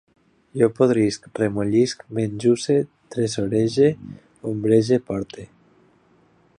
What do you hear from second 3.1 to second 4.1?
tresorege,